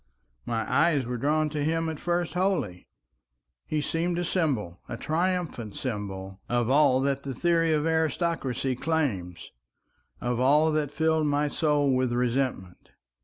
[0.47, 2.87] My eyes were drawn to him at first wholly.
[3.67, 9.51] He seemed a symbol, a triumphant symbol, of all that the theory of aristocracy claims,
[10.19, 12.89] of all that filled my soul with resentment.